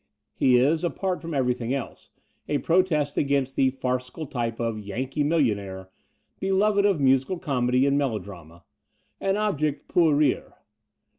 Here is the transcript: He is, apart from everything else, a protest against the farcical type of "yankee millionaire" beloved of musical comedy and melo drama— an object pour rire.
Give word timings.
He 0.33 0.57
is, 0.57 0.83
apart 0.83 1.21
from 1.21 1.35
everything 1.35 1.75
else, 1.75 2.09
a 2.49 2.57
protest 2.57 3.17
against 3.17 3.55
the 3.55 3.69
farcical 3.69 4.25
type 4.25 4.59
of 4.59 4.79
"yankee 4.79 5.21
millionaire" 5.23 5.91
beloved 6.39 6.85
of 6.85 6.99
musical 6.99 7.37
comedy 7.37 7.85
and 7.85 7.99
melo 7.99 8.17
drama— 8.17 8.63
an 9.21 9.37
object 9.37 9.87
pour 9.87 10.15
rire. 10.15 10.53